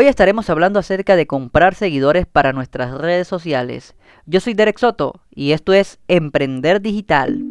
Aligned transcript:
Hoy 0.00 0.06
estaremos 0.06 0.48
hablando 0.48 0.78
acerca 0.78 1.16
de 1.16 1.26
comprar 1.26 1.74
seguidores 1.74 2.24
para 2.24 2.52
nuestras 2.52 2.96
redes 2.96 3.26
sociales. 3.26 3.96
Yo 4.26 4.38
soy 4.38 4.54
Derek 4.54 4.78
Soto 4.78 5.22
y 5.28 5.50
esto 5.50 5.72
es 5.72 5.98
Emprender 6.06 6.80
Digital. 6.80 7.44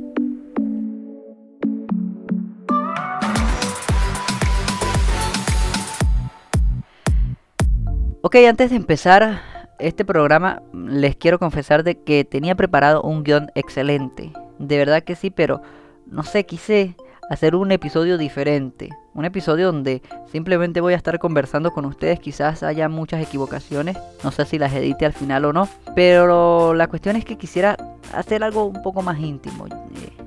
Ok, 8.21 8.37
antes 8.47 8.69
de 8.69 8.77
empezar 8.77 9.41
este 9.77 10.05
programa 10.05 10.61
les 10.71 11.17
quiero 11.17 11.39
confesar 11.39 11.83
de 11.83 12.01
que 12.01 12.23
tenía 12.23 12.55
preparado 12.55 13.01
un 13.01 13.25
guion 13.25 13.51
excelente. 13.55 14.31
De 14.57 14.77
verdad 14.77 15.03
que 15.03 15.17
sí, 15.17 15.31
pero 15.31 15.61
no 16.05 16.23
sé, 16.23 16.45
quise 16.45 16.95
hacer 17.29 17.55
un 17.55 17.71
episodio 17.71 18.17
diferente. 18.17 18.89
Un 19.13 19.25
episodio 19.25 19.67
donde 19.67 20.01
simplemente 20.31 20.81
voy 20.81 20.93
a 20.93 20.97
estar 20.97 21.19
conversando 21.19 21.71
con 21.71 21.85
ustedes. 21.85 22.19
Quizás 22.19 22.63
haya 22.63 22.89
muchas 22.89 23.21
equivocaciones. 23.21 23.97
No 24.23 24.31
sé 24.31 24.45
si 24.45 24.57
las 24.57 24.73
edite 24.73 25.05
al 25.05 25.13
final 25.13 25.45
o 25.45 25.53
no. 25.53 25.67
Pero 25.95 26.73
la 26.73 26.87
cuestión 26.87 27.15
es 27.15 27.25
que 27.25 27.37
quisiera 27.37 27.77
hacer 28.13 28.43
algo 28.43 28.65
un 28.65 28.81
poco 28.81 29.01
más 29.01 29.19
íntimo. 29.19 29.67
Eh, 29.67 29.71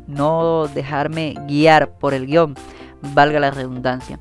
no 0.06 0.69
dejarme 0.75 1.34
guiar 1.47 1.92
por 1.98 2.15
el 2.15 2.27
guion. 2.27 2.55
Valga 3.14 3.41
la 3.41 3.51
redundancia. 3.51 4.19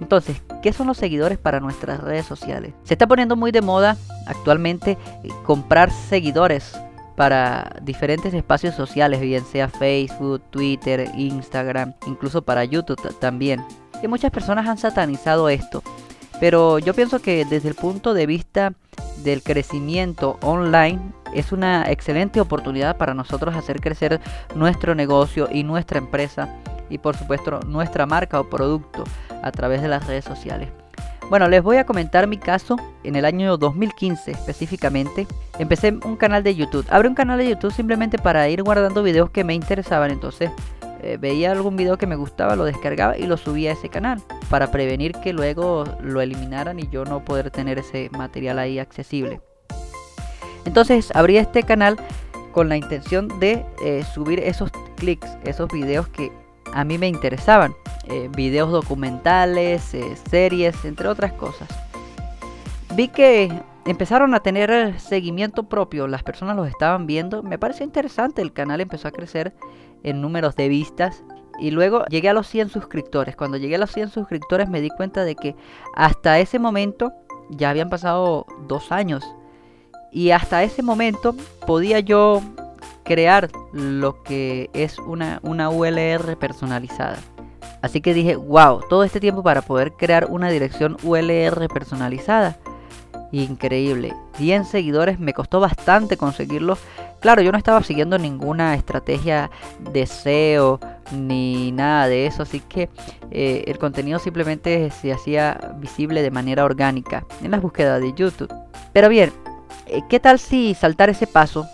Entonces, 0.00 0.40
¿qué 0.62 0.72
son 0.72 0.86
los 0.86 0.96
seguidores 0.96 1.38
para 1.38 1.60
nuestras 1.60 2.00
redes 2.00 2.24
sociales? 2.24 2.72
Se 2.84 2.94
está 2.94 3.06
poniendo 3.06 3.36
muy 3.36 3.52
de 3.52 3.60
moda 3.60 3.96
actualmente 4.26 4.92
eh, 5.22 5.28
comprar 5.44 5.90
seguidores 5.90 6.74
para 7.20 7.76
diferentes 7.82 8.32
espacios 8.32 8.74
sociales, 8.74 9.20
bien 9.20 9.44
sea 9.44 9.68
Facebook, 9.68 10.40
Twitter, 10.48 11.10
Instagram, 11.14 11.92
incluso 12.06 12.40
para 12.40 12.64
YouTube 12.64 12.98
también. 13.18 13.62
Y 14.02 14.08
muchas 14.08 14.30
personas 14.30 14.66
han 14.66 14.78
satanizado 14.78 15.50
esto, 15.50 15.82
pero 16.40 16.78
yo 16.78 16.94
pienso 16.94 17.20
que 17.20 17.44
desde 17.44 17.68
el 17.68 17.74
punto 17.74 18.14
de 18.14 18.24
vista 18.24 18.72
del 19.22 19.42
crecimiento 19.42 20.38
online 20.40 20.98
es 21.34 21.52
una 21.52 21.90
excelente 21.90 22.40
oportunidad 22.40 22.96
para 22.96 23.12
nosotros 23.12 23.54
hacer 23.54 23.82
crecer 23.82 24.18
nuestro 24.54 24.94
negocio 24.94 25.46
y 25.52 25.62
nuestra 25.62 25.98
empresa 25.98 26.56
y 26.88 26.96
por 26.96 27.18
supuesto 27.18 27.60
nuestra 27.66 28.06
marca 28.06 28.40
o 28.40 28.48
producto 28.48 29.04
a 29.42 29.52
través 29.52 29.82
de 29.82 29.88
las 29.88 30.06
redes 30.06 30.24
sociales. 30.24 30.70
Bueno, 31.30 31.46
les 31.46 31.62
voy 31.62 31.76
a 31.76 31.86
comentar 31.86 32.26
mi 32.26 32.38
caso 32.38 32.76
en 33.04 33.14
el 33.14 33.24
año 33.24 33.56
2015 33.56 34.32
específicamente. 34.32 35.28
Empecé 35.60 35.96
un 36.04 36.16
canal 36.16 36.42
de 36.42 36.56
YouTube. 36.56 36.84
Abrí 36.90 37.06
un 37.06 37.14
canal 37.14 37.38
de 37.38 37.48
YouTube 37.48 37.72
simplemente 37.72 38.18
para 38.18 38.48
ir 38.48 38.64
guardando 38.64 39.04
videos 39.04 39.30
que 39.30 39.44
me 39.44 39.54
interesaban. 39.54 40.10
Entonces 40.10 40.50
eh, 41.02 41.18
veía 41.20 41.52
algún 41.52 41.76
video 41.76 41.98
que 41.98 42.08
me 42.08 42.16
gustaba, 42.16 42.56
lo 42.56 42.64
descargaba 42.64 43.16
y 43.16 43.28
lo 43.28 43.36
subía 43.36 43.70
a 43.70 43.74
ese 43.74 43.88
canal. 43.88 44.20
Para 44.48 44.72
prevenir 44.72 45.12
que 45.22 45.32
luego 45.32 45.84
lo 46.02 46.20
eliminaran 46.20 46.80
y 46.80 46.88
yo 46.88 47.04
no 47.04 47.24
poder 47.24 47.52
tener 47.52 47.78
ese 47.78 48.10
material 48.10 48.58
ahí 48.58 48.80
accesible. 48.80 49.40
Entonces 50.64 51.12
abrí 51.14 51.36
este 51.36 51.62
canal 51.62 51.96
con 52.50 52.68
la 52.68 52.76
intención 52.76 53.38
de 53.38 53.64
eh, 53.84 54.02
subir 54.02 54.40
esos 54.40 54.72
clics, 54.96 55.28
esos 55.44 55.70
videos 55.70 56.08
que 56.08 56.32
a 56.74 56.84
mí 56.84 56.98
me 56.98 57.08
interesaban. 57.08 57.74
Eh, 58.08 58.28
videos 58.34 58.72
documentales, 58.72 59.94
eh, 59.94 60.16
series, 60.30 60.84
entre 60.84 61.08
otras 61.08 61.32
cosas. 61.32 61.68
Vi 62.94 63.08
que 63.08 63.52
empezaron 63.84 64.34
a 64.34 64.40
tener 64.40 64.98
seguimiento 64.98 65.64
propio, 65.64 66.08
las 66.08 66.22
personas 66.22 66.56
los 66.56 66.68
estaban 66.68 67.06
viendo, 67.06 67.42
me 67.42 67.58
pareció 67.58 67.84
interesante, 67.84 68.42
el 68.42 68.52
canal 68.52 68.80
empezó 68.80 69.08
a 69.08 69.12
crecer 69.12 69.54
en 70.02 70.20
números 70.20 70.56
de 70.56 70.68
vistas 70.68 71.22
y 71.60 71.70
luego 71.70 72.04
llegué 72.06 72.28
a 72.28 72.32
los 72.32 72.48
100 72.48 72.70
suscriptores. 72.70 73.36
Cuando 73.36 73.58
llegué 73.58 73.76
a 73.76 73.78
los 73.78 73.92
100 73.92 74.10
suscriptores 74.10 74.68
me 74.68 74.80
di 74.80 74.90
cuenta 74.90 75.24
de 75.24 75.36
que 75.36 75.54
hasta 75.94 76.38
ese 76.40 76.58
momento 76.58 77.12
ya 77.50 77.70
habían 77.70 77.90
pasado 77.90 78.46
dos 78.66 78.90
años 78.92 79.24
y 80.10 80.30
hasta 80.30 80.62
ese 80.62 80.82
momento 80.82 81.36
podía 81.66 82.00
yo 82.00 82.42
crear 83.10 83.50
lo 83.72 84.22
que 84.22 84.70
es 84.72 85.00
una, 85.00 85.40
una 85.42 85.68
ULR 85.68 86.36
personalizada. 86.38 87.18
Así 87.82 88.00
que 88.00 88.14
dije, 88.14 88.36
wow, 88.36 88.82
todo 88.88 89.02
este 89.02 89.18
tiempo 89.18 89.42
para 89.42 89.62
poder 89.62 89.94
crear 89.94 90.26
una 90.30 90.48
dirección 90.48 90.96
ULR 91.02 91.66
personalizada. 91.66 92.56
Increíble. 93.32 94.14
100 94.36 94.64
seguidores, 94.64 95.18
me 95.18 95.34
costó 95.34 95.58
bastante 95.58 96.16
conseguirlo. 96.16 96.78
Claro, 97.18 97.42
yo 97.42 97.50
no 97.50 97.58
estaba 97.58 97.82
siguiendo 97.82 98.16
ninguna 98.16 98.76
estrategia 98.76 99.50
de 99.92 100.06
SEO 100.06 100.78
ni 101.10 101.72
nada 101.72 102.06
de 102.06 102.26
eso, 102.26 102.44
así 102.44 102.60
que 102.60 102.88
eh, 103.32 103.64
el 103.66 103.78
contenido 103.78 104.20
simplemente 104.20 104.88
se 104.92 105.12
hacía 105.12 105.74
visible 105.78 106.22
de 106.22 106.30
manera 106.30 106.64
orgánica 106.64 107.26
en 107.42 107.50
las 107.50 107.60
búsquedas 107.60 108.00
de 108.00 108.12
YouTube. 108.14 108.54
Pero 108.92 109.08
bien, 109.08 109.32
eh, 109.86 110.02
¿qué 110.08 110.20
tal 110.20 110.38
si 110.38 110.74
saltar 110.74 111.10
ese 111.10 111.26
paso 111.26 111.66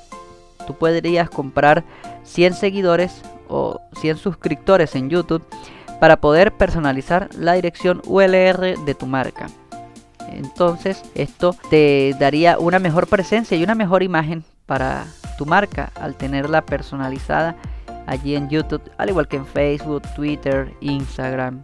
tú 0.67 0.75
podrías 0.75 1.31
comprar 1.31 1.85
100 2.25 2.55
seguidores 2.55 3.23
o 3.49 3.81
100 4.01 4.19
suscriptores 4.19 4.95
en 4.95 5.09
YouTube 5.09 5.45
para 6.01 6.21
poder 6.21 6.53
personalizar 6.53 7.29
la 7.35 7.55
dirección 7.55 8.03
ULR 8.07 8.79
de 8.85 8.95
tu 8.95 9.07
marca. 9.07 9.47
Entonces 10.31 11.03
esto 11.15 11.55
te 11.71 12.15
daría 12.19 12.59
una 12.59 12.79
mejor 12.79 13.07
presencia 13.07 13.57
y 13.57 13.63
una 13.63 13.75
mejor 13.75 14.03
imagen 14.03 14.45
para 14.67 15.07
tu 15.39 15.47
marca 15.47 15.93
al 15.95 16.15
tenerla 16.17 16.67
personalizada 16.67 17.57
allí 18.07 18.35
en 18.37 18.49
YouTube, 18.49 18.83
al 18.99 19.11
igual 19.11 19.29
que 19.29 19.37
en 19.37 19.47
Facebook, 19.47 20.03
Twitter, 20.15 20.73
Instagram, 20.81 21.63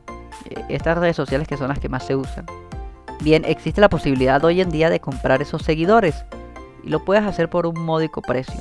eh, 0.50 0.64
estas 0.68 0.98
redes 0.98 1.16
sociales 1.16 1.48
que 1.48 1.56
son 1.56 1.68
las 1.68 1.78
que 1.78 1.88
más 1.88 2.06
se 2.06 2.16
usan. 2.16 2.46
Bien, 3.20 3.44
existe 3.44 3.80
la 3.80 3.88
posibilidad 3.88 4.44
hoy 4.44 4.60
en 4.60 4.70
día 4.70 4.90
de 4.90 5.00
comprar 5.00 5.42
esos 5.42 5.62
seguidores 5.62 6.24
y 6.82 6.88
lo 6.88 7.04
puedes 7.04 7.24
hacer 7.24 7.48
por 7.48 7.66
un 7.66 7.78
módico 7.80 8.22
precio 8.22 8.60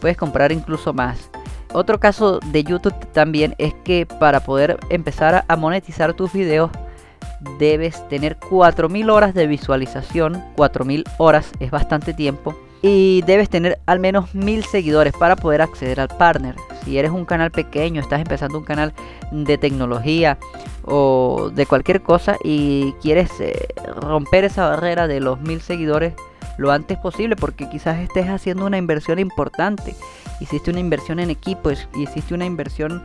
puedes 0.00 0.16
comprar 0.16 0.52
incluso 0.52 0.92
más. 0.92 1.30
Otro 1.72 2.00
caso 2.00 2.40
de 2.40 2.64
YouTube 2.64 2.94
también 3.12 3.54
es 3.58 3.74
que 3.84 4.06
para 4.06 4.40
poder 4.40 4.78
empezar 4.88 5.44
a 5.46 5.56
monetizar 5.56 6.14
tus 6.14 6.32
videos 6.32 6.70
debes 7.58 8.06
tener 8.08 8.36
4000 8.36 9.10
horas 9.10 9.34
de 9.34 9.46
visualización. 9.46 10.42
4000 10.56 11.04
horas 11.18 11.52
es 11.60 11.70
bastante 11.70 12.12
tiempo. 12.12 12.56
Y 12.82 13.22
debes 13.26 13.50
tener 13.50 13.78
al 13.86 14.00
menos 14.00 14.34
1000 14.34 14.64
seguidores 14.64 15.12
para 15.12 15.36
poder 15.36 15.60
acceder 15.60 16.00
al 16.00 16.08
partner. 16.08 16.56
Si 16.82 16.98
eres 16.98 17.10
un 17.10 17.26
canal 17.26 17.50
pequeño, 17.50 18.00
estás 18.00 18.20
empezando 18.20 18.58
un 18.58 18.64
canal 18.64 18.94
de 19.30 19.58
tecnología 19.58 20.38
o 20.84 21.50
de 21.54 21.66
cualquier 21.66 22.00
cosa 22.00 22.36
y 22.42 22.92
quieres 23.02 23.30
eh, 23.38 23.68
romper 23.96 24.44
esa 24.44 24.68
barrera 24.68 25.06
de 25.06 25.20
los 25.20 25.40
1000 25.40 25.60
seguidores, 25.60 26.14
lo 26.60 26.70
antes 26.70 26.98
posible 26.98 27.36
porque 27.36 27.70
quizás 27.70 27.98
estés 28.00 28.28
haciendo 28.28 28.66
una 28.66 28.76
inversión 28.76 29.18
importante. 29.18 29.96
Hiciste 30.40 30.70
una 30.70 30.80
inversión 30.80 31.18
en 31.18 31.30
equipos, 31.30 31.88
hiciste 31.94 32.34
una 32.34 32.44
inversión 32.44 33.02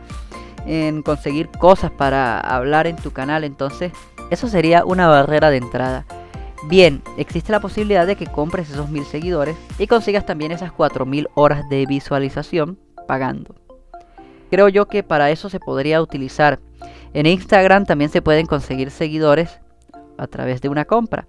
en 0.66 1.02
conseguir 1.02 1.48
cosas 1.48 1.90
para 1.90 2.38
hablar 2.38 2.86
en 2.86 2.96
tu 2.96 3.12
canal, 3.12 3.44
entonces 3.44 3.92
eso 4.30 4.48
sería 4.48 4.84
una 4.84 5.08
barrera 5.08 5.48
de 5.48 5.56
entrada. 5.56 6.04
Bien, 6.68 7.02
existe 7.16 7.50
la 7.50 7.60
posibilidad 7.60 8.06
de 8.06 8.16
que 8.16 8.26
compres 8.26 8.68
esos 8.68 8.90
mil 8.90 9.06
seguidores 9.06 9.56
y 9.78 9.86
consigas 9.86 10.26
también 10.26 10.52
esas 10.52 10.70
4000 10.72 11.28
horas 11.34 11.66
de 11.70 11.86
visualización 11.86 12.78
pagando. 13.06 13.54
Creo 14.50 14.68
yo 14.68 14.86
que 14.86 15.02
para 15.02 15.30
eso 15.30 15.48
se 15.48 15.60
podría 15.60 16.02
utilizar. 16.02 16.60
En 17.14 17.24
Instagram 17.24 17.86
también 17.86 18.10
se 18.10 18.20
pueden 18.20 18.44
conseguir 18.44 18.90
seguidores 18.90 19.60
a 20.18 20.26
través 20.26 20.60
de 20.60 20.68
una 20.68 20.84
compra. 20.84 21.26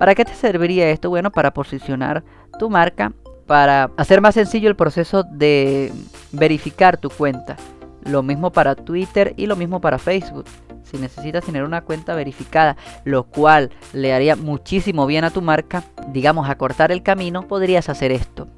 ¿Para 0.00 0.14
qué 0.14 0.24
te 0.24 0.34
serviría 0.34 0.88
esto? 0.88 1.10
Bueno, 1.10 1.30
para 1.30 1.52
posicionar 1.52 2.24
tu 2.58 2.70
marca, 2.70 3.12
para 3.46 3.90
hacer 3.98 4.22
más 4.22 4.34
sencillo 4.34 4.70
el 4.70 4.74
proceso 4.74 5.24
de 5.24 5.92
verificar 6.32 6.96
tu 6.96 7.10
cuenta. 7.10 7.58
Lo 8.06 8.22
mismo 8.22 8.50
para 8.50 8.74
Twitter 8.76 9.34
y 9.36 9.44
lo 9.44 9.56
mismo 9.56 9.82
para 9.82 9.98
Facebook. 9.98 10.46
Si 10.84 10.96
necesitas 10.96 11.44
tener 11.44 11.64
una 11.64 11.82
cuenta 11.82 12.14
verificada, 12.14 12.78
lo 13.04 13.24
cual 13.24 13.72
le 13.92 14.14
haría 14.14 14.36
muchísimo 14.36 15.04
bien 15.04 15.24
a 15.24 15.30
tu 15.30 15.42
marca, 15.42 15.84
digamos 16.08 16.48
acortar 16.48 16.90
el 16.92 17.02
camino, 17.02 17.46
podrías 17.46 17.90
hacer 17.90 18.10
esto. 18.10 18.48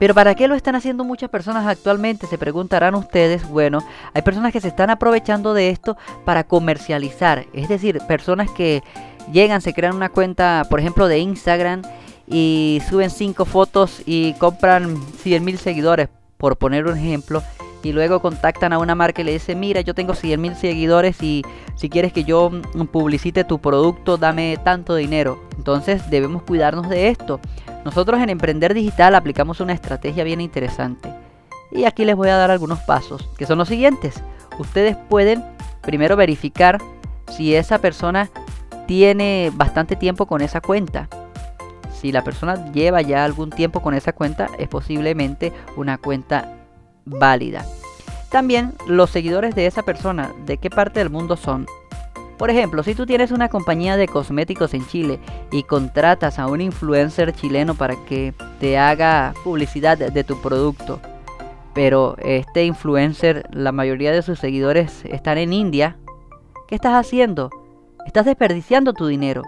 Pero 0.00 0.14
¿para 0.14 0.34
qué 0.34 0.48
lo 0.48 0.56
están 0.56 0.74
haciendo 0.74 1.04
muchas 1.04 1.30
personas 1.30 1.64
actualmente? 1.64 2.26
Se 2.26 2.38
preguntarán 2.38 2.96
ustedes. 2.96 3.48
Bueno, 3.48 3.84
hay 4.14 4.22
personas 4.22 4.52
que 4.52 4.60
se 4.60 4.68
están 4.68 4.90
aprovechando 4.90 5.54
de 5.54 5.70
esto 5.70 5.96
para 6.24 6.42
comercializar. 6.42 7.46
Es 7.52 7.68
decir, 7.68 8.00
personas 8.08 8.50
que 8.50 8.82
llegan, 9.30 9.60
se 9.60 9.72
crean 9.72 9.96
una 9.96 10.08
cuenta, 10.08 10.66
por 10.68 10.80
ejemplo, 10.80 11.08
de 11.08 11.18
Instagram 11.18 11.82
y 12.26 12.80
suben 12.88 13.10
5 13.10 13.44
fotos 13.44 14.02
y 14.06 14.34
compran 14.34 14.96
100 15.22 15.44
mil 15.44 15.58
seguidores, 15.58 16.08
por 16.36 16.56
poner 16.56 16.86
un 16.86 16.96
ejemplo. 16.96 17.42
Y 17.82 17.92
luego 17.92 18.20
contactan 18.20 18.74
a 18.74 18.78
una 18.78 18.94
marca 18.94 19.22
y 19.22 19.24
le 19.24 19.32
dicen, 19.32 19.58
mira, 19.58 19.80
yo 19.80 19.94
tengo 19.94 20.14
100 20.14 20.40
mil 20.40 20.54
seguidores 20.54 21.22
y 21.22 21.42
si 21.76 21.88
quieres 21.88 22.12
que 22.12 22.24
yo 22.24 22.50
publicite 22.92 23.42
tu 23.44 23.58
producto, 23.58 24.18
dame 24.18 24.58
tanto 24.62 24.94
dinero. 24.94 25.40
Entonces 25.56 26.10
debemos 26.10 26.42
cuidarnos 26.42 26.90
de 26.90 27.08
esto. 27.08 27.40
Nosotros 27.84 28.20
en 28.20 28.28
Emprender 28.28 28.74
Digital 28.74 29.14
aplicamos 29.14 29.60
una 29.60 29.72
estrategia 29.72 30.24
bien 30.24 30.42
interesante. 30.42 31.10
Y 31.72 31.84
aquí 31.84 32.04
les 32.04 32.16
voy 32.16 32.28
a 32.28 32.36
dar 32.36 32.50
algunos 32.50 32.80
pasos, 32.80 33.28
que 33.38 33.46
son 33.46 33.56
los 33.56 33.68
siguientes. 33.68 34.22
Ustedes 34.58 34.96
pueden 35.08 35.42
primero 35.80 36.16
verificar 36.16 36.78
si 37.30 37.54
esa 37.54 37.78
persona 37.78 38.28
tiene 38.90 39.52
bastante 39.54 39.94
tiempo 39.94 40.26
con 40.26 40.40
esa 40.40 40.60
cuenta. 40.60 41.08
Si 41.92 42.10
la 42.10 42.24
persona 42.24 42.72
lleva 42.72 43.00
ya 43.02 43.24
algún 43.24 43.50
tiempo 43.50 43.82
con 43.82 43.94
esa 43.94 44.12
cuenta, 44.12 44.50
es 44.58 44.66
posiblemente 44.66 45.52
una 45.76 45.96
cuenta 45.96 46.56
válida. 47.04 47.64
También 48.30 48.72
los 48.88 49.10
seguidores 49.10 49.54
de 49.54 49.66
esa 49.66 49.84
persona, 49.84 50.32
de 50.44 50.58
qué 50.58 50.70
parte 50.70 50.98
del 50.98 51.08
mundo 51.08 51.36
son. 51.36 51.66
Por 52.36 52.50
ejemplo, 52.50 52.82
si 52.82 52.96
tú 52.96 53.06
tienes 53.06 53.30
una 53.30 53.48
compañía 53.48 53.96
de 53.96 54.08
cosméticos 54.08 54.74
en 54.74 54.84
Chile 54.88 55.20
y 55.52 55.62
contratas 55.62 56.40
a 56.40 56.48
un 56.48 56.60
influencer 56.60 57.32
chileno 57.32 57.76
para 57.76 57.94
que 58.06 58.34
te 58.58 58.76
haga 58.76 59.34
publicidad 59.44 59.98
de 59.98 60.24
tu 60.24 60.40
producto, 60.40 60.98
pero 61.74 62.16
este 62.18 62.64
influencer, 62.64 63.46
la 63.52 63.70
mayoría 63.70 64.10
de 64.10 64.22
sus 64.22 64.40
seguidores 64.40 65.04
están 65.04 65.38
en 65.38 65.52
India, 65.52 65.96
¿qué 66.66 66.74
estás 66.74 66.94
haciendo? 66.94 67.50
Estás 68.06 68.26
desperdiciando 68.26 68.92
tu 68.92 69.06
dinero. 69.06 69.42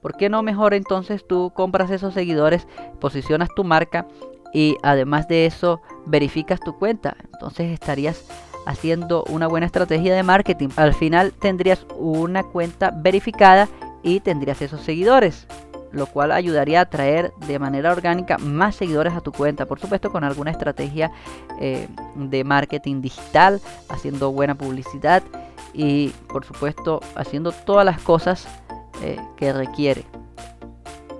¿Por 0.00 0.16
qué 0.16 0.28
no 0.28 0.42
mejor 0.42 0.72
entonces 0.72 1.26
tú 1.26 1.52
compras 1.54 1.90
esos 1.90 2.14
seguidores, 2.14 2.66
posicionas 3.00 3.50
tu 3.54 3.64
marca 3.64 4.06
y 4.52 4.76
además 4.82 5.28
de 5.28 5.46
eso 5.46 5.82
verificas 6.06 6.60
tu 6.60 6.78
cuenta? 6.78 7.16
Entonces 7.32 7.70
estarías 7.70 8.24
haciendo 8.66 9.24
una 9.28 9.46
buena 9.46 9.66
estrategia 9.66 10.14
de 10.14 10.22
marketing. 10.22 10.68
Al 10.76 10.94
final 10.94 11.32
tendrías 11.32 11.86
una 11.98 12.44
cuenta 12.44 12.92
verificada 12.94 13.68
y 14.02 14.20
tendrías 14.20 14.62
esos 14.62 14.80
seguidores, 14.80 15.46
lo 15.92 16.06
cual 16.06 16.32
ayudaría 16.32 16.78
a 16.78 16.82
atraer 16.82 17.32
de 17.46 17.58
manera 17.58 17.92
orgánica 17.92 18.38
más 18.38 18.76
seguidores 18.76 19.12
a 19.12 19.20
tu 19.20 19.32
cuenta. 19.32 19.66
Por 19.66 19.80
supuesto 19.80 20.10
con 20.10 20.24
alguna 20.24 20.50
estrategia 20.50 21.10
eh, 21.60 21.88
de 22.14 22.44
marketing 22.44 23.02
digital, 23.02 23.60
haciendo 23.90 24.32
buena 24.32 24.54
publicidad 24.54 25.22
y 25.72 26.08
por 26.28 26.44
supuesto 26.44 27.00
haciendo 27.14 27.52
todas 27.52 27.84
las 27.84 28.00
cosas 28.00 28.48
eh, 29.02 29.18
que 29.36 29.52
requiere 29.52 30.04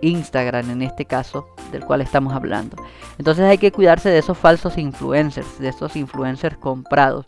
Instagram 0.02 0.70
en 0.70 0.82
este 0.82 1.05
caso 1.05 1.49
del 1.73 1.85
cual 1.85 2.00
estamos 2.00 2.32
hablando. 2.35 2.76
Entonces 3.19 3.44
hay 3.44 3.58
que 3.58 3.73
cuidarse 3.73 4.08
de 4.08 4.19
esos 4.19 4.37
falsos 4.38 4.79
influencers, 4.79 5.58
de 5.58 5.69
esos 5.69 5.97
influencers 5.97 6.56
comprados. 6.56 7.26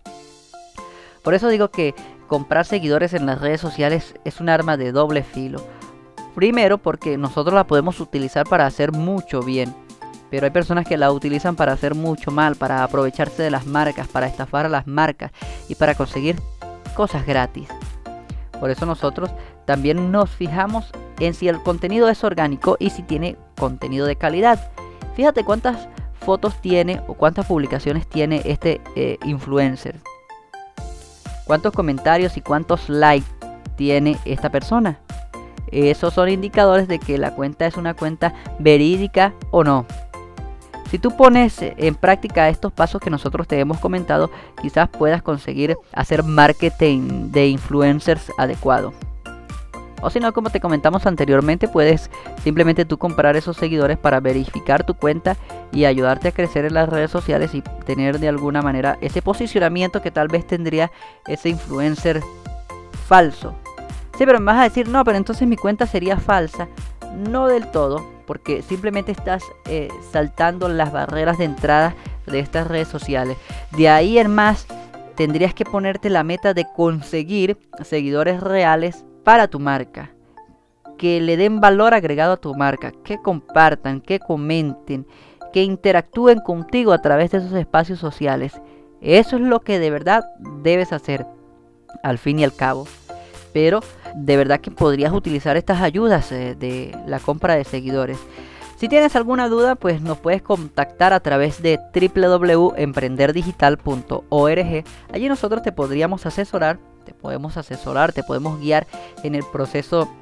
Por 1.23 1.35
eso 1.35 1.49
digo 1.49 1.71
que 1.71 1.95
comprar 2.27 2.65
seguidores 2.65 3.15
en 3.15 3.27
las 3.27 3.41
redes 3.41 3.61
sociales 3.61 4.15
es 4.25 4.41
un 4.41 4.49
arma 4.49 4.77
de 4.77 4.93
doble 4.93 5.23
filo. 5.23 5.65
Primero 6.35 6.79
porque 6.79 7.19
nosotros 7.19 7.55
la 7.55 7.67
podemos 7.67 8.01
utilizar 8.01 8.49
para 8.49 8.67
hacer 8.67 8.93
mucho 8.93 9.43
bien. 9.43 9.75
Pero 10.31 10.47
hay 10.47 10.51
personas 10.51 10.87
que 10.87 10.97
la 10.97 11.13
utilizan 11.13 11.57
para 11.57 11.75
hacer 11.75 11.95
mucho 11.95 12.31
mal, 12.31 12.57
para 12.57 12.83
aprovecharse 12.83 13.43
de 13.43 13.51
las 13.51 13.67
marcas, 13.67 14.09
para 14.09 14.27
estafar 14.27 14.65
a 14.65 14.71
las 14.71 14.87
marcas 14.87 15.31
y 15.69 15.75
para 15.75 15.95
conseguir 15.95 16.37
cosas 16.93 17.27
gratis. 17.27 17.69
Por 18.61 18.71
eso 18.71 18.87
nosotros 18.87 19.31
también 19.65 20.13
nos 20.13 20.31
fijamos 20.31 20.91
en 21.19 21.35
si 21.35 21.49
el 21.49 21.63
contenido 21.63 22.09
es 22.09 22.23
orgánico 22.25 22.77
y 22.79 22.91
si 22.91 23.03
tiene 23.03 23.37
contenido 23.57 24.07
de 24.07 24.17
calidad. 24.17 24.71
Fíjate 25.15 25.45
cuántas 25.45 25.89
fotos 26.25 26.55
tiene 26.61 27.01
o 27.09 27.15
cuántas 27.15 27.47
publicaciones 27.47 28.07
tiene 28.07 28.43
este 28.45 28.81
eh, 28.95 29.19
influencer. 29.25 30.01
Cuántos 31.45 31.73
comentarios 31.73 32.37
y 32.37 32.41
cuántos 32.41 32.89
likes 32.89 33.27
tiene 33.77 34.17
esta 34.25 34.51
persona. 34.51 34.99
Esos 35.73 36.15
son 36.15 36.29
indicadores 36.29 36.87
de 36.87 36.99
que 36.99 37.19
la 37.19 37.35
cuenta 37.35 37.67
es 37.67 37.77
una 37.77 37.95
cuenta 37.95 38.35
verídica 38.59 39.33
o 39.51 39.65
no. 39.65 39.87
Si 40.93 40.99
tú 40.99 41.17
pones 41.17 41.57
en 41.59 41.95
práctica 41.95 42.51
estos 42.51 42.71
pasos 42.71 43.01
que 43.01 43.09
nosotros 43.09 43.49
te 43.49 43.59
hemos 43.59 43.79
comentado, 43.79 44.31
quizás 44.61 44.91
puedas 44.91 45.23
conseguir 45.23 45.75
hacer 45.95 46.23
marketing 46.23 47.31
de 47.31 47.49
influencers 47.49 48.31
adecuado. 48.37 48.93
O 50.03 50.11
si 50.11 50.21
no, 50.21 50.35
como 50.35 50.51
te 50.51 50.61
comentamos 50.61 51.07
anteriormente, 51.07 51.67
puedes 51.67 52.11
simplemente 52.45 52.85
tú 52.85 52.99
comprar 52.99 53.37
esos 53.37 53.57
seguidores 53.57 53.97
para 53.97 54.21
verificar 54.21 54.85
tu 54.85 54.93
cuenta 54.93 55.39
y 55.73 55.87
ayudarte 55.87 56.29
a 56.29 56.33
crecer 56.33 56.67
en 56.67 56.75
las 56.75 56.91
redes 56.91 57.11
sociales 57.11 57.55
y 57.55 57.63
tener 57.63 58.19
de 58.19 58.29
alguna 58.29 58.61
manera 58.61 58.99
ese 59.01 59.23
posicionamiento 59.23 60.03
que 60.03 60.11
tal 60.11 60.29
vez 60.29 60.47
tendría 60.47 60.93
ese 61.27 61.49
influencer 61.49 62.21
falso. 63.07 63.55
Sí, 64.19 64.27
pero 64.27 64.41
me 64.41 64.53
vas 64.53 64.61
a 64.61 64.65
decir, 64.65 64.91
no, 64.91 65.03
pero 65.05 65.17
entonces 65.17 65.49
mi 65.49 65.57
cuenta 65.57 65.87
sería 65.87 66.19
falsa. 66.19 66.69
No 67.17 67.47
del 67.47 67.71
todo, 67.71 68.05
porque 68.33 68.63
simplemente 68.63 69.13
estás 69.13 69.45
eh, 69.67 69.91
saltando 70.11 70.67
las 70.71 70.91
barreras 70.91 71.37
de 71.37 71.45
entrada 71.45 71.95
de 72.27 72.39
estas 72.39 72.67
redes 72.67 72.89
sociales. 72.89 73.37
De 73.77 73.91
ahí 73.91 74.17
en 74.17 74.35
más, 74.35 74.67
tendrías 75.17 75.53
que 75.53 75.67
ponerte 75.67 76.09
la 76.09 76.25
meta 76.25 76.55
de 76.55 76.65
conseguir 76.75 77.59
seguidores 77.83 78.41
reales 78.41 79.05
para 79.23 79.49
tu 79.49 79.61
marca. 79.61 80.13
Que 80.97 81.21
le 81.21 81.37
den 81.37 81.61
valor 81.61 81.93
agregado 81.93 82.33
a 82.33 82.37
tu 82.39 82.55
marca, 82.55 82.95
que 83.05 83.21
compartan, 83.21 84.01
que 84.01 84.19
comenten, 84.19 85.07
que 85.53 85.63
interactúen 85.63 86.41
contigo 86.41 86.95
a 86.95 87.03
través 87.03 87.33
de 87.33 87.37
esos 87.37 87.53
espacios 87.53 87.99
sociales. 87.99 88.63
Eso 89.03 89.37
es 89.37 89.43
lo 89.43 89.61
que 89.61 89.79
de 89.79 89.91
verdad 89.91 90.25
debes 90.63 90.95
hacer, 90.95 91.27
al 92.03 92.17
fin 92.17 92.39
y 92.39 92.45
al 92.45 92.57
cabo. 92.57 92.87
Pero 93.53 93.81
de 94.15 94.37
verdad 94.37 94.61
que 94.61 94.71
podrías 94.71 95.13
utilizar 95.13 95.57
estas 95.57 95.83
ayudas 95.83 96.31
eh, 96.33 96.55
de 96.59 96.97
la 97.07 97.19
compra 97.19 97.57
de 97.57 97.65
seguidores. 97.65 98.19
Si 98.77 98.89
tienes 98.89 99.15
alguna 99.15 99.49
duda, 99.49 99.77
pues 99.77 100.03
nos 100.03 100.19
puedes 100.19 100.43
contactar 100.43 101.13
a 101.13 101.21
través 101.21 101.63
de 101.63 101.79
www.emprenderdigital.org. 101.95 104.85
Allí 105.13 105.29
nosotros 105.29 105.63
te 105.63 105.71
podríamos 105.71 106.27
asesorar, 106.27 106.81
te 107.05 107.15
podemos 107.15 107.57
asesorar, 107.57 108.13
te 108.13 108.25
podemos 108.25 108.59
guiar 108.59 108.89
en 109.23 109.37
el 109.37 109.45
proceso 109.53 110.13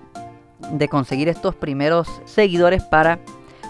de 0.73 0.89
conseguir 0.89 1.29
estos 1.29 1.55
primeros 1.55 2.21
seguidores 2.27 2.85
para 2.85 3.19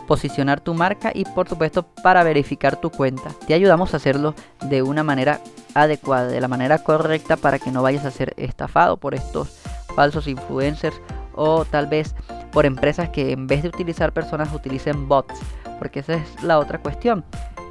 posicionar 0.08 0.60
tu 0.60 0.74
marca 0.74 1.12
y 1.14 1.24
por 1.24 1.48
supuesto 1.48 1.84
para 2.02 2.24
verificar 2.24 2.74
tu 2.74 2.90
cuenta. 2.90 3.30
Te 3.46 3.54
ayudamos 3.54 3.94
a 3.94 3.98
hacerlo 3.98 4.34
de 4.60 4.82
una 4.82 5.04
manera 5.04 5.40
adecuada, 5.74 6.26
de 6.26 6.40
la 6.40 6.48
manera 6.48 6.82
correcta 6.82 7.36
para 7.36 7.60
que 7.60 7.70
no 7.70 7.80
vayas 7.80 8.04
a 8.04 8.10
ser 8.10 8.34
estafado 8.36 8.96
por 8.96 9.14
estos 9.14 9.60
falsos 9.94 10.26
influencers 10.26 11.00
o 11.34 11.64
tal 11.64 11.86
vez 11.86 12.14
por 12.52 12.66
empresas 12.66 13.08
que 13.10 13.32
en 13.32 13.46
vez 13.46 13.62
de 13.62 13.68
utilizar 13.68 14.12
personas 14.12 14.52
utilicen 14.52 15.08
bots, 15.08 15.40
porque 15.78 16.00
esa 16.00 16.14
es 16.14 16.42
la 16.42 16.58
otra 16.58 16.78
cuestión. 16.78 17.24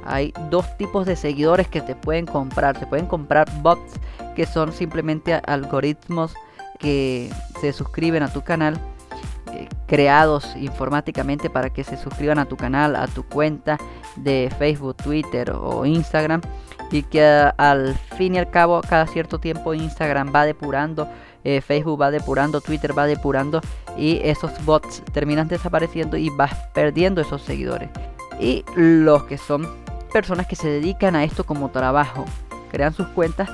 Hay 0.04 0.32
dos 0.50 0.76
tipos 0.76 1.06
de 1.06 1.16
seguidores 1.16 1.68
que 1.68 1.80
te 1.80 1.94
pueden 1.94 2.26
comprar. 2.26 2.78
Se 2.78 2.86
pueden 2.86 3.06
comprar 3.06 3.48
bots 3.62 3.94
que 4.34 4.46
son 4.46 4.72
simplemente 4.72 5.34
algoritmos 5.34 6.34
que 6.78 7.30
se 7.60 7.72
suscriben 7.72 8.22
a 8.22 8.32
tu 8.32 8.42
canal, 8.42 8.80
eh, 9.52 9.68
creados 9.86 10.56
informáticamente 10.56 11.50
para 11.50 11.70
que 11.70 11.84
se 11.84 11.96
suscriban 11.98 12.38
a 12.38 12.46
tu 12.46 12.56
canal, 12.56 12.96
a 12.96 13.06
tu 13.06 13.22
cuenta 13.24 13.76
de 14.16 14.50
Facebook, 14.58 14.96
Twitter 14.96 15.50
o 15.50 15.84
Instagram. 15.84 16.40
Y 16.90 17.02
que 17.04 17.22
al 17.56 17.94
fin 18.16 18.34
y 18.34 18.38
al 18.38 18.50
cabo, 18.50 18.80
cada 18.80 19.06
cierto 19.06 19.38
tiempo 19.38 19.74
Instagram 19.74 20.32
va 20.34 20.44
depurando 20.44 21.08
eh, 21.44 21.60
Facebook 21.60 22.00
va 22.00 22.10
depurando, 22.10 22.60
Twitter 22.60 22.96
va 22.96 23.06
depurando 23.06 23.60
y 23.96 24.20
esos 24.22 24.52
bots 24.64 25.02
terminan 25.12 25.48
desapareciendo 25.48 26.16
y 26.16 26.30
vas 26.30 26.54
perdiendo 26.74 27.20
esos 27.20 27.42
seguidores. 27.42 27.88
Y 28.38 28.64
los 28.74 29.24
que 29.24 29.38
son 29.38 29.68
personas 30.12 30.46
que 30.46 30.56
se 30.56 30.68
dedican 30.68 31.16
a 31.16 31.24
esto 31.24 31.44
como 31.44 31.70
trabajo, 31.70 32.24
crean 32.70 32.92
sus 32.92 33.06
cuentas 33.08 33.48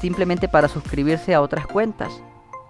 simplemente 0.00 0.48
para 0.48 0.68
suscribirse 0.68 1.34
a 1.34 1.42
otras 1.42 1.66
cuentas 1.66 2.22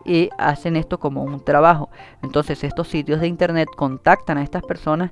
y 0.04 0.30
hacen 0.38 0.76
esto 0.76 0.98
como 0.98 1.22
un 1.22 1.44
trabajo. 1.44 1.90
Entonces 2.22 2.64
estos 2.64 2.88
sitios 2.88 3.20
de 3.20 3.28
internet 3.28 3.68
contactan 3.76 4.38
a 4.38 4.42
estas 4.42 4.62
personas 4.62 5.10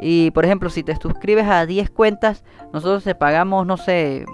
y 0.00 0.30
por 0.32 0.44
ejemplo 0.44 0.70
si 0.70 0.82
te 0.82 0.94
suscribes 0.96 1.46
a 1.46 1.66
10 1.66 1.90
cuentas, 1.90 2.44
nosotros 2.72 3.04
te 3.04 3.14
pagamos, 3.14 3.66
no 3.66 3.76
sé, 3.76 4.26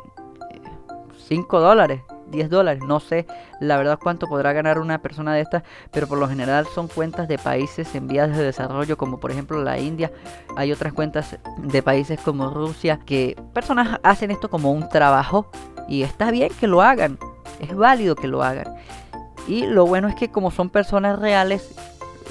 5 1.28 1.60
dólares 1.60 2.02
10 2.32 2.50
dólares. 2.50 2.82
No 2.84 2.98
sé 2.98 3.26
la 3.60 3.76
verdad 3.76 3.98
cuánto 4.02 4.26
podrá 4.26 4.52
ganar 4.52 4.80
una 4.80 5.00
persona 5.00 5.32
de 5.34 5.42
estas, 5.42 5.62
pero 5.92 6.08
por 6.08 6.18
lo 6.18 6.28
general 6.28 6.66
son 6.66 6.88
cuentas 6.88 7.28
de 7.28 7.38
países 7.38 7.94
en 7.94 8.08
vías 8.08 8.36
de 8.36 8.42
desarrollo, 8.42 8.96
como 8.96 9.20
por 9.20 9.30
ejemplo 9.30 9.62
la 9.62 9.78
India. 9.78 10.10
Hay 10.56 10.72
otras 10.72 10.92
cuentas 10.92 11.38
de 11.58 11.82
países 11.82 12.18
como 12.20 12.50
Rusia 12.50 12.98
que 13.06 13.40
personas 13.52 14.00
hacen 14.02 14.32
esto 14.32 14.50
como 14.50 14.72
un 14.72 14.88
trabajo 14.88 15.46
y 15.88 16.02
está 16.02 16.32
bien 16.32 16.50
que 16.58 16.66
lo 16.66 16.82
hagan. 16.82 17.18
Es 17.60 17.76
válido 17.76 18.16
que 18.16 18.26
lo 18.26 18.42
hagan. 18.42 18.74
Y 19.46 19.66
lo 19.66 19.86
bueno 19.86 20.08
es 20.08 20.14
que 20.16 20.30
como 20.30 20.50
son 20.50 20.70
personas 20.70 21.18
reales, 21.18 21.74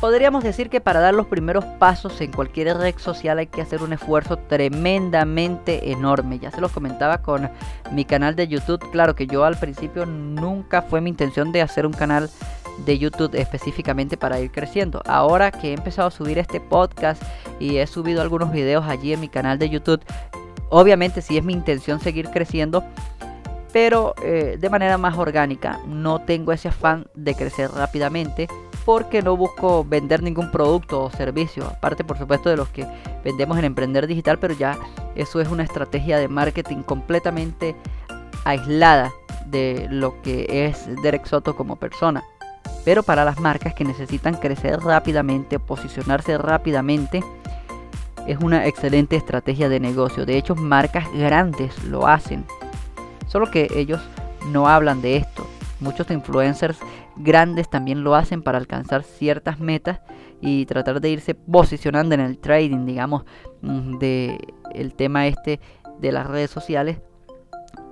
Podríamos 0.00 0.44
decir 0.44 0.70
que 0.70 0.80
para 0.80 1.00
dar 1.00 1.12
los 1.12 1.26
primeros 1.26 1.64
pasos 1.64 2.20
en 2.20 2.30
cualquier 2.30 2.76
red 2.76 2.96
social 2.98 3.38
hay 3.38 3.48
que 3.48 3.60
hacer 3.60 3.82
un 3.82 3.92
esfuerzo 3.92 4.36
tremendamente 4.36 5.90
enorme. 5.90 6.38
Ya 6.38 6.52
se 6.52 6.60
los 6.60 6.70
comentaba 6.70 7.18
con 7.18 7.50
mi 7.90 8.04
canal 8.04 8.36
de 8.36 8.46
YouTube. 8.46 8.78
Claro 8.92 9.16
que 9.16 9.26
yo 9.26 9.44
al 9.44 9.56
principio 9.56 10.06
nunca 10.06 10.82
fue 10.82 11.00
mi 11.00 11.10
intención 11.10 11.50
de 11.50 11.62
hacer 11.62 11.84
un 11.84 11.92
canal 11.92 12.30
de 12.84 12.96
YouTube 12.96 13.34
específicamente 13.34 14.16
para 14.16 14.38
ir 14.38 14.52
creciendo. 14.52 15.02
Ahora 15.04 15.50
que 15.50 15.70
he 15.70 15.72
empezado 15.72 16.06
a 16.06 16.12
subir 16.12 16.38
este 16.38 16.60
podcast 16.60 17.20
y 17.58 17.78
he 17.78 17.86
subido 17.88 18.22
algunos 18.22 18.52
videos 18.52 18.86
allí 18.86 19.12
en 19.12 19.20
mi 19.20 19.28
canal 19.28 19.58
de 19.58 19.68
YouTube, 19.68 20.00
obviamente 20.70 21.22
sí 21.22 21.38
es 21.38 21.44
mi 21.44 21.52
intención 21.52 21.98
seguir 21.98 22.30
creciendo, 22.30 22.84
pero 23.72 24.14
eh, 24.22 24.56
de 24.58 24.70
manera 24.70 24.98
más 24.98 25.16
orgánica. 25.18 25.80
No 25.86 26.20
tengo 26.20 26.52
ese 26.52 26.68
afán 26.68 27.06
de 27.14 27.34
crecer 27.34 27.70
rápidamente 27.70 28.48
porque 28.84 29.20
no 29.20 29.36
busco 29.36 29.84
vender 29.84 30.22
ningún 30.22 30.50
producto 30.50 31.04
o 31.04 31.10
servicio, 31.10 31.66
aparte 31.66 32.04
por 32.04 32.16
supuesto 32.16 32.48
de 32.48 32.56
los 32.56 32.68
que 32.68 32.86
vendemos 33.22 33.58
en 33.58 33.66
Emprender 33.66 34.06
Digital, 34.06 34.38
pero 34.38 34.54
ya 34.54 34.78
eso 35.14 35.40
es 35.40 35.48
una 35.48 35.62
estrategia 35.62 36.18
de 36.18 36.28
marketing 36.28 36.82
completamente 36.82 37.76
aislada 38.44 39.12
de 39.44 39.88
lo 39.90 40.22
que 40.22 40.46
es 40.66 40.88
Derek 41.02 41.26
Soto 41.26 41.54
como 41.54 41.76
persona. 41.76 42.24
Pero 42.84 43.02
para 43.02 43.24
las 43.26 43.38
marcas 43.40 43.74
que 43.74 43.84
necesitan 43.84 44.34
crecer 44.36 44.80
rápidamente, 44.80 45.58
posicionarse 45.58 46.38
rápidamente, 46.38 47.22
es 48.26 48.38
una 48.38 48.66
excelente 48.66 49.16
estrategia 49.16 49.68
de 49.68 49.80
negocio. 49.80 50.24
De 50.24 50.38
hecho, 50.38 50.54
marcas 50.54 51.10
grandes 51.12 51.84
lo 51.84 52.06
hacen. 52.06 52.46
Solo 53.28 53.50
que 53.50 53.68
ellos 53.74 54.00
no 54.50 54.68
hablan 54.68 55.00
de 55.00 55.16
esto. 55.16 55.46
Muchos 55.80 56.10
influencers 56.10 56.78
grandes 57.16 57.70
también 57.70 58.02
lo 58.02 58.14
hacen 58.14 58.42
para 58.42 58.58
alcanzar 58.58 59.04
ciertas 59.04 59.60
metas 59.60 60.00
y 60.40 60.66
tratar 60.66 61.00
de 61.00 61.10
irse 61.10 61.34
posicionando 61.34 62.14
en 62.14 62.20
el 62.20 62.38
trading, 62.38 62.84
digamos, 62.84 63.24
mm, 63.62 63.98
de 63.98 64.54
el 64.74 64.94
tema 64.94 65.26
este 65.26 65.60
de 66.00 66.12
las 66.12 66.26
redes 66.26 66.50
sociales 66.50 67.00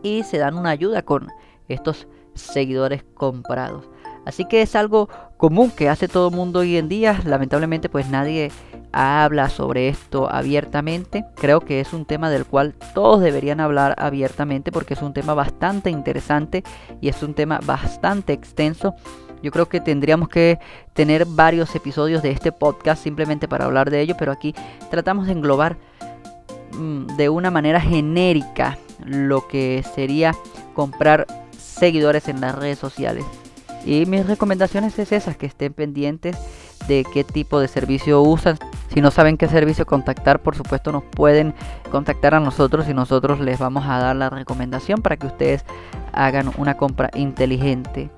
y 0.02 0.22
se 0.22 0.38
dan 0.38 0.56
una 0.56 0.70
ayuda 0.70 1.02
con 1.02 1.28
estos 1.68 2.06
seguidores 2.34 3.04
comprados. 3.14 3.88
Así 4.26 4.44
que 4.44 4.60
es 4.60 4.74
algo 4.74 5.08
común 5.36 5.70
que 5.70 5.88
hace 5.88 6.08
todo 6.08 6.28
el 6.28 6.34
mundo 6.34 6.58
hoy 6.58 6.76
en 6.76 6.88
día. 6.88 7.20
Lamentablemente 7.24 7.88
pues 7.88 8.08
nadie 8.08 8.50
habla 8.92 9.48
sobre 9.48 9.88
esto 9.88 10.28
abiertamente. 10.28 11.24
Creo 11.36 11.60
que 11.60 11.80
es 11.80 11.92
un 11.92 12.04
tema 12.06 12.28
del 12.28 12.44
cual 12.44 12.74
todos 12.92 13.20
deberían 13.20 13.60
hablar 13.60 13.94
abiertamente 13.98 14.72
porque 14.72 14.94
es 14.94 15.02
un 15.02 15.14
tema 15.14 15.32
bastante 15.34 15.90
interesante 15.90 16.64
y 17.00 17.08
es 17.08 17.22
un 17.22 17.34
tema 17.34 17.60
bastante 17.64 18.32
extenso. 18.32 18.94
Yo 19.42 19.52
creo 19.52 19.68
que 19.68 19.80
tendríamos 19.80 20.28
que 20.28 20.58
tener 20.92 21.24
varios 21.24 21.74
episodios 21.76 22.22
de 22.22 22.32
este 22.32 22.50
podcast 22.50 23.04
simplemente 23.04 23.46
para 23.46 23.66
hablar 23.66 23.90
de 23.90 24.00
ello, 24.00 24.16
pero 24.18 24.32
aquí 24.32 24.54
tratamos 24.90 25.26
de 25.26 25.32
englobar 25.32 25.76
mm, 26.72 27.16
de 27.16 27.28
una 27.28 27.52
manera 27.52 27.80
genérica 27.80 28.76
lo 29.04 29.46
que 29.46 29.84
sería 29.94 30.32
comprar 30.74 31.26
seguidores 31.56 32.28
en 32.28 32.40
las 32.40 32.54
redes 32.56 32.78
sociales. 32.78 33.24
Y 33.86 34.04
mis 34.04 34.26
recomendaciones 34.26 34.98
es 34.98 35.12
esas, 35.12 35.36
que 35.36 35.46
estén 35.46 35.72
pendientes 35.72 36.36
de 36.88 37.06
qué 37.14 37.22
tipo 37.22 37.60
de 37.60 37.68
servicio 37.68 38.20
usan. 38.20 38.58
Si 38.92 39.00
no 39.00 39.12
saben 39.12 39.36
qué 39.36 39.46
servicio 39.46 39.86
contactar, 39.86 40.40
por 40.40 40.56
supuesto 40.56 40.90
nos 40.90 41.04
pueden 41.04 41.54
contactar 41.90 42.34
a 42.34 42.40
nosotros 42.40 42.88
y 42.88 42.94
nosotros 42.94 43.38
les 43.38 43.60
vamos 43.60 43.86
a 43.86 43.98
dar 43.98 44.16
la 44.16 44.28
recomendación 44.28 45.02
para 45.02 45.16
que 45.16 45.28
ustedes 45.28 45.64
hagan 46.12 46.50
una 46.58 46.76
compra 46.76 47.10
inteligente. 47.14 48.10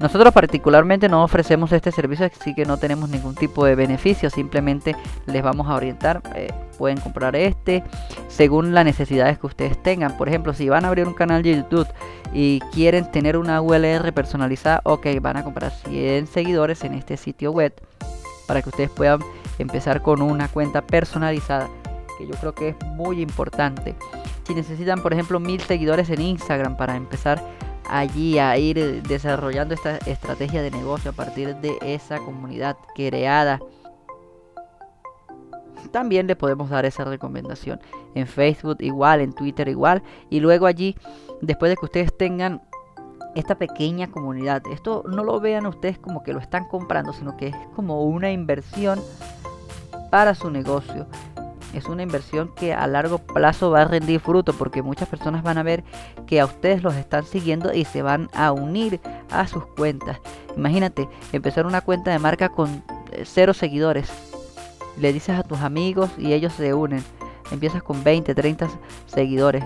Nosotros 0.00 0.34
particularmente 0.34 1.08
no 1.08 1.22
ofrecemos 1.22 1.70
este 1.70 1.92
servicio, 1.92 2.26
así 2.26 2.56
que 2.56 2.64
no 2.64 2.76
tenemos 2.76 3.08
ningún 3.08 3.36
tipo 3.36 3.64
de 3.64 3.76
beneficio, 3.76 4.30
simplemente 4.30 4.96
les 5.26 5.44
vamos 5.44 5.68
a 5.68 5.76
orientar, 5.76 6.20
eh, 6.34 6.52
pueden 6.76 6.98
comprar 6.98 7.36
este 7.36 7.84
según 8.32 8.74
las 8.74 8.84
necesidades 8.84 9.38
que 9.38 9.46
ustedes 9.46 9.80
tengan. 9.82 10.16
Por 10.16 10.28
ejemplo, 10.28 10.54
si 10.54 10.68
van 10.68 10.84
a 10.84 10.88
abrir 10.88 11.06
un 11.06 11.14
canal 11.14 11.42
de 11.42 11.56
YouTube 11.56 11.88
y 12.32 12.60
quieren 12.72 13.10
tener 13.10 13.36
una 13.36 13.60
ULR 13.60 14.12
personalizada, 14.12 14.80
ok, 14.84 15.06
van 15.20 15.36
a 15.36 15.44
comprar 15.44 15.70
100 15.70 16.26
seguidores 16.26 16.82
en 16.84 16.94
este 16.94 17.16
sitio 17.16 17.52
web 17.52 17.74
para 18.46 18.62
que 18.62 18.70
ustedes 18.70 18.90
puedan 18.90 19.20
empezar 19.58 20.02
con 20.02 20.22
una 20.22 20.48
cuenta 20.48 20.80
personalizada, 20.82 21.68
que 22.18 22.26
yo 22.26 22.34
creo 22.40 22.54
que 22.54 22.68
es 22.70 22.76
muy 22.96 23.20
importante. 23.20 23.94
Si 24.46 24.54
necesitan, 24.54 25.02
por 25.02 25.12
ejemplo, 25.12 25.38
mil 25.38 25.60
seguidores 25.60 26.08
en 26.10 26.22
Instagram 26.22 26.76
para 26.76 26.96
empezar 26.96 27.42
allí 27.88 28.38
a 28.38 28.56
ir 28.56 29.02
desarrollando 29.02 29.74
esta 29.74 29.98
estrategia 29.98 30.62
de 30.62 30.70
negocio 30.70 31.10
a 31.10 31.14
partir 31.14 31.54
de 31.56 31.76
esa 31.82 32.18
comunidad 32.18 32.76
creada. 32.94 33.60
También 35.90 36.26
le 36.26 36.36
podemos 36.36 36.70
dar 36.70 36.84
esa 36.84 37.04
recomendación. 37.04 37.80
En 38.14 38.26
Facebook 38.26 38.78
igual, 38.80 39.20
en 39.20 39.32
Twitter 39.32 39.68
igual. 39.68 40.02
Y 40.30 40.40
luego 40.40 40.66
allí, 40.66 40.96
después 41.40 41.70
de 41.70 41.76
que 41.76 41.86
ustedes 41.86 42.16
tengan 42.16 42.62
esta 43.34 43.56
pequeña 43.56 44.10
comunidad, 44.10 44.62
esto 44.70 45.04
no 45.08 45.24
lo 45.24 45.40
vean 45.40 45.66
ustedes 45.66 45.98
como 45.98 46.22
que 46.22 46.32
lo 46.32 46.40
están 46.40 46.66
comprando, 46.68 47.12
sino 47.12 47.36
que 47.36 47.48
es 47.48 47.56
como 47.74 48.04
una 48.04 48.30
inversión 48.30 49.00
para 50.10 50.34
su 50.34 50.50
negocio 50.50 51.06
es 51.72 51.86
una 51.86 52.02
inversión 52.02 52.52
que 52.54 52.74
a 52.74 52.86
largo 52.86 53.18
plazo 53.18 53.70
va 53.70 53.82
a 53.82 53.84
rendir 53.86 54.20
fruto 54.20 54.52
porque 54.52 54.82
muchas 54.82 55.08
personas 55.08 55.42
van 55.42 55.58
a 55.58 55.62
ver 55.62 55.84
que 56.26 56.40
a 56.40 56.44
ustedes 56.44 56.82
los 56.82 56.94
están 56.94 57.24
siguiendo 57.24 57.72
y 57.72 57.84
se 57.84 58.02
van 58.02 58.28
a 58.34 58.52
unir 58.52 59.00
a 59.30 59.46
sus 59.46 59.64
cuentas. 59.66 60.18
Imagínate 60.56 61.08
empezar 61.32 61.66
una 61.66 61.80
cuenta 61.80 62.10
de 62.10 62.18
marca 62.18 62.50
con 62.50 62.82
eh, 63.12 63.24
cero 63.24 63.54
seguidores. 63.54 64.31
Le 64.98 65.12
dices 65.12 65.38
a 65.38 65.42
tus 65.42 65.60
amigos 65.60 66.10
y 66.18 66.32
ellos 66.32 66.52
se 66.52 66.74
unen. 66.74 67.02
Empiezas 67.50 67.82
con 67.82 68.02
20, 68.02 68.34
30 68.34 68.68
seguidores. 69.06 69.64